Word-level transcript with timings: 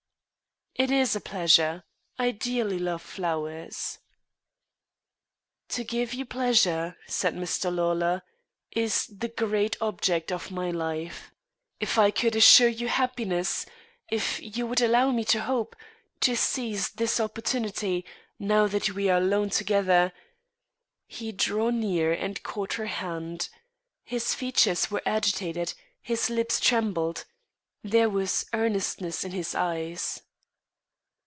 "It 0.73 0.89
is 0.89 1.15
a 1.17 1.21
pleasure. 1.21 1.83
I 2.17 2.31
dearly 2.31 2.79
love 2.79 3.01
flowers." 3.01 3.99
"To 5.67 5.83
give 5.83 6.13
you 6.13 6.25
pleasure," 6.25 6.97
said 7.07 7.35
Mr. 7.35 7.71
Lawlor, 7.75 8.23
"is 8.71 9.05
the 9.07 9.27
great 9.27 9.75
object 9.81 10.31
of 10.31 10.49
my 10.49 10.71
life. 10.71 11.29
If 11.81 11.97
I 11.99 12.09
could 12.09 12.37
assure 12.37 12.69
you 12.69 12.87
happiness 12.87 13.65
if 14.09 14.39
you 14.41 14.65
would 14.65 14.79
allow 14.79 15.11
me 15.11 15.25
to 15.25 15.41
hope 15.41 15.75
to 16.21 16.35
seize 16.37 16.89
this 16.91 17.19
opportunity, 17.19 18.05
now 18.39 18.65
that 18.67 18.91
we 18.95 19.09
are 19.09 19.17
alone 19.19 19.49
together" 19.49 20.13
He 21.05 21.33
drew 21.33 21.71
near 21.73 22.13
and 22.13 22.41
caught 22.43 22.73
her 22.75 22.87
hand. 22.87 23.49
His 24.05 24.33
features 24.33 24.89
were 24.89 25.03
agitated, 25.05 25.73
his 26.01 26.29
lips 26.29 26.61
trembled, 26.61 27.25
there 27.83 28.09
was 28.09 28.45
earnestness 28.53 29.25
in 29.25 29.31
his 29.31 29.53
eyes. 29.53 30.21